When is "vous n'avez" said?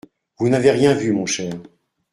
0.39-0.71